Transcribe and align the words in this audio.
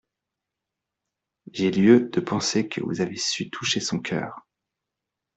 J'ai 1.51 1.69
lieu 1.69 2.09
de 2.09 2.19
penser 2.19 2.67
que 2.67 2.81
vous 2.81 3.01
avez 3.01 3.17
su 3.17 3.51
toucher 3.51 3.79
son 3.79 3.99
cœur. 3.99 4.47